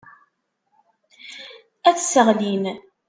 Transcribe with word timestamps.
Ad 1.89 1.95
t-sseɣlin. 1.95 2.63